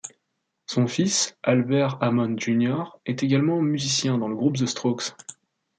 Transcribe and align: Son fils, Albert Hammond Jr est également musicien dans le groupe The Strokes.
Son 0.65 0.87
fils, 0.87 1.37
Albert 1.43 1.99
Hammond 2.01 2.39
Jr 2.39 2.85
est 3.05 3.21
également 3.21 3.61
musicien 3.61 4.17
dans 4.17 4.29
le 4.29 4.35
groupe 4.35 4.57
The 4.57 4.65
Strokes. 4.65 5.13